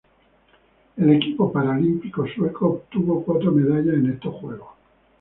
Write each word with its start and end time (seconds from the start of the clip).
El 0.97 1.11
equipo 1.11 1.51
paralímpico 1.51 2.25
sueco 2.35 2.65
obtuvo 2.69 3.23
cuatro 3.23 3.51
medallas 3.51 3.93
en 4.03 4.09
estos 4.09 4.33
Juegos. 4.33 4.69